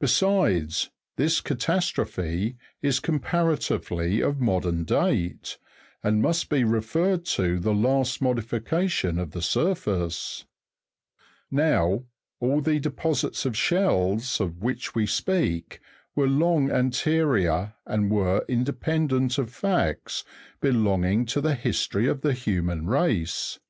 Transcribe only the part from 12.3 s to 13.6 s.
all the deposits of